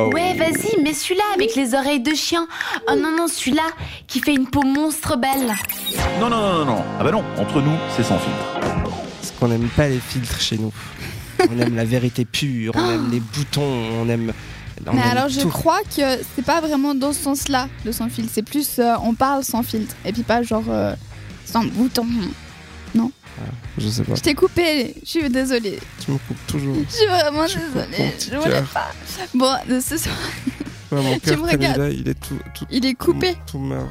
[0.00, 0.10] Oh.
[0.12, 2.46] Ouais, vas-y, mets celui-là avec les oreilles de chien.
[2.88, 3.66] Oh non, non, celui-là
[4.06, 5.52] qui fait une peau monstre belle.
[6.20, 6.84] Non, non, non, non, non.
[7.00, 8.60] Ah bah non, entre nous, c'est sans filtre.
[8.60, 10.72] Parce qu'on n'aime pas les filtres chez nous.
[11.50, 14.32] On aime la vérité pure, on aime les boutons, on aime.
[14.86, 18.08] on Mais aime alors je crois que c'est pas vraiment dans ce sens-là, le sans
[18.08, 18.30] filtre.
[18.32, 19.94] C'est plus euh, on parle sans filtre.
[20.04, 20.94] Et puis pas genre euh,
[21.44, 22.06] sans bouton.
[23.78, 24.14] Je sais pas.
[24.14, 25.78] Je t'ai coupé, je suis désolée.
[26.04, 26.76] Tu me coupes toujours.
[26.90, 28.12] Je suis vraiment Je désolée.
[28.18, 28.90] Je voulais pas.
[29.34, 30.16] Bon, de ce soir,
[30.90, 31.92] Ouais, mon cœur, regardes.
[31.92, 33.36] il est, tout, tout, il est coupé.
[33.46, 33.88] tout meurt.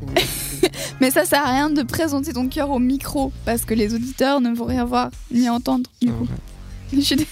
[1.00, 4.40] Mais ça sert à rien de présenter ton cœur au micro parce que les auditeurs
[4.40, 5.90] ne vont rien voir ni entendre.
[6.00, 6.26] Du coup,
[6.92, 7.26] je, suis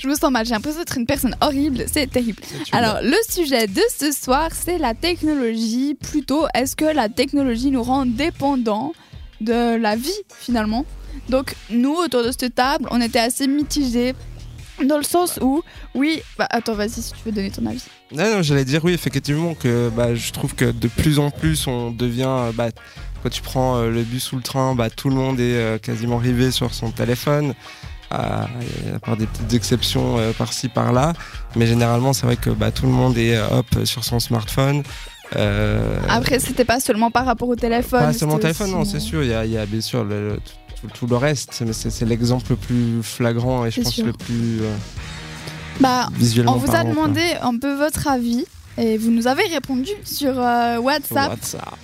[0.00, 0.46] je me sens mal.
[0.46, 1.84] J'ai l'impression d'être une personne horrible.
[1.92, 2.42] C'est terrible.
[2.72, 5.94] Alors, le sujet de ce soir, c'est la technologie.
[5.94, 8.92] Plutôt, est-ce que la technologie nous rend dépendants?
[9.42, 10.10] De la vie
[10.40, 10.84] finalement
[11.28, 14.14] Donc, nous, autour de cette table, on était assez mitigés.
[14.84, 15.62] Dans le sens où,
[15.94, 17.84] oui, bah, attends, vas-y si tu veux donner ton avis.
[18.10, 21.90] Non, j'allais dire oui, effectivement, que bah, je trouve que de plus en plus on
[21.90, 22.26] devient.
[22.26, 22.68] euh, Bah,
[23.22, 25.78] quand tu prends euh, le bus ou le train, bah, tout le monde est euh,
[25.78, 27.54] quasiment rivé sur son téléphone.
[28.10, 28.46] À,
[29.02, 31.14] part des petites exceptions par-ci par-là.
[31.56, 34.82] Mais généralement, c'est vrai que bah, tout le monde est hop sur son smartphone.
[35.36, 38.00] Euh, Après, c'était pas seulement par rapport au téléphone.
[38.00, 39.22] pas seulement c'était téléphone, aussi, non, euh, c'est sûr.
[39.22, 40.40] Il y a, il y a bien sûr le- le-
[40.80, 44.06] tout, tout le reste, mais c'est l'exemple le plus flagrant et je pense sûr.
[44.06, 44.74] le plus euh,
[45.80, 46.90] Bah, visuellement On vous a quoi.
[46.90, 48.44] demandé un peu votre avis
[48.78, 51.30] et vous nous avez répondu sur euh, WhatsApp.
[51.30, 51.74] WhatsApp.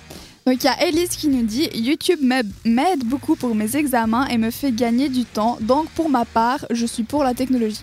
[0.45, 2.19] Donc il y a Elise qui nous dit YouTube
[2.65, 5.57] m'aide beaucoup pour mes examens et me fait gagner du temps.
[5.61, 7.81] Donc pour ma part, je suis pour la technologie.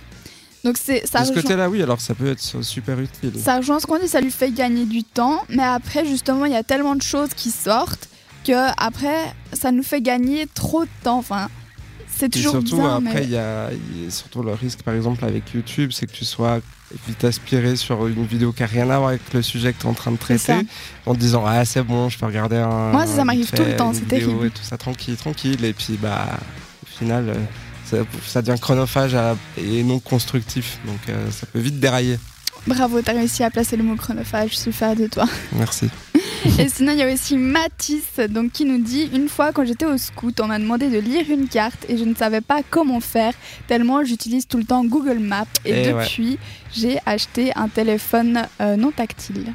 [0.67, 3.33] Donc c'est ça De ce rejoint, côté-là, oui, alors ça peut être super utile.
[3.39, 5.43] ça rejoint ce qu'on dit, ça lui fait gagner du temps.
[5.49, 8.09] Mais après justement, il y a tellement de choses qui sortent
[8.45, 11.19] que après ça nous fait gagner trop de temps.
[11.19, 11.49] Enfin,
[12.09, 12.97] c'est Et toujours surtout, bien.
[12.97, 13.25] après, mais...
[13.25, 16.13] il y, a, il y a surtout le risque, par exemple, avec YouTube, c'est que
[16.13, 16.61] tu sois
[17.07, 19.87] vite aspiré sur une vidéo qui n'a rien à voir avec le sujet que tu
[19.87, 20.55] es en train de traiter,
[21.05, 22.91] en te disant Ah, c'est bon, je peux regarder un.
[22.91, 24.47] Moi, ça, ça m'arrive tout le temps, c'est terrible.
[24.47, 25.65] Et tout ça, tranquille, tranquille.
[25.65, 26.27] Et puis, bah,
[26.85, 27.35] au final, euh,
[27.91, 30.79] ça, ça devient chronophage à- et non constructif.
[30.87, 32.19] Donc, euh, ça peut vite dérailler.
[32.67, 35.27] Bravo, t'as réussi à placer le mot chronophage, je suis fière de toi.
[35.53, 35.89] Merci.
[36.59, 39.85] Et sinon, il y a aussi Mathis donc, qui nous dit Une fois, quand j'étais
[39.85, 43.01] au scout, on m'a demandé de lire une carte et je ne savais pas comment
[43.01, 43.33] faire,
[43.69, 45.45] tellement j'utilise tout le temps Google Maps.
[45.65, 46.03] Et, Eh ouais.
[46.03, 46.39] depuis,
[46.75, 49.53] j'ai acheté un téléphone euh, non tactile.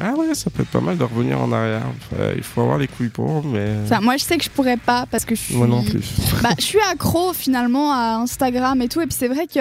[0.00, 1.82] Ah ouais, ça peut être pas mal de revenir en arrière.
[2.12, 3.74] Enfin, il faut avoir les couilles pour, mais.
[4.02, 5.54] Moi, je sais que je pourrais pas parce que je suis.
[5.56, 6.02] Moi non plus.
[6.42, 9.00] Bah, je suis accro finalement à Instagram et tout.
[9.00, 9.60] Et puis c'est vrai que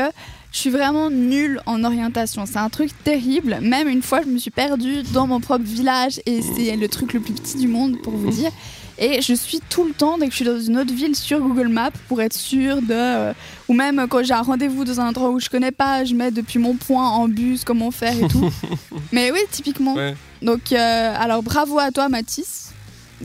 [0.51, 2.45] je suis vraiment nulle en orientation.
[2.45, 3.59] C'est un truc terrible.
[3.61, 7.13] Même une fois, je me suis perdue dans mon propre village et c'est le truc
[7.13, 8.51] le plus petit du monde pour vous dire.
[8.97, 11.39] Et je suis tout le temps, dès que je suis dans une autre ville, sur
[11.41, 12.87] Google Maps pour être sûre de.
[12.93, 13.33] euh,
[13.67, 16.31] ou même quand j'ai un rendez-vous dans un endroit où je connais pas, je mets
[16.31, 18.49] depuis mon point en bus comment faire et tout.
[19.11, 19.95] Mais oui, typiquement.
[19.95, 20.15] Ouais.
[20.41, 22.71] Donc, euh, alors bravo à toi, Mathis.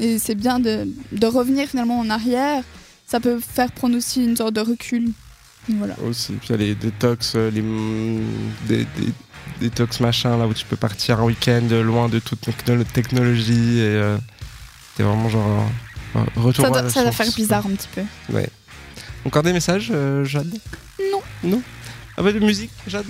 [0.00, 2.62] Et c'est bien de, de revenir finalement en arrière.
[3.06, 5.10] Ça peut faire prendre aussi une sorte de recul.
[5.68, 5.94] Voilà.
[6.08, 7.62] Aussi, puis il y a les détox, euh, les
[8.68, 9.12] des, des-
[9.60, 13.82] détox machin là où tu peux partir un week-end loin de toute techno- technologie et
[13.82, 14.16] euh,
[15.00, 15.66] t'es vraiment genre
[16.16, 17.26] euh, retour Ça à doit, la ça doit source.
[17.28, 18.02] faire bizarre un petit peu.
[19.24, 20.52] Encore des messages, euh, Jade?
[21.10, 21.20] Non.
[21.42, 21.62] Non?
[22.16, 23.06] Ah bah de musique, Jade?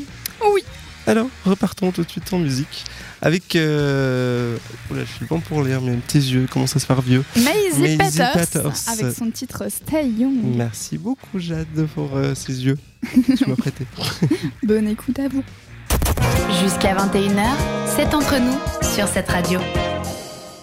[0.53, 0.63] Oui.
[1.07, 2.85] Alors, repartons tout de suite en musique
[3.23, 3.57] avec.
[3.57, 4.57] Euh...
[4.91, 7.25] oula, je suis bon pour lire, mais tes yeux commencent à se faire vieux?
[7.37, 10.37] Maisie, Maisie avec son titre Stay Young.
[10.57, 12.79] Merci beaucoup, Jade, pour euh, ces yeux.
[13.37, 13.85] tu m'as prêté.
[14.63, 15.43] Bonne écoute à vous.
[16.63, 17.47] Jusqu'à 21h,
[17.97, 18.59] c'est entre nous
[18.95, 19.59] sur cette radio.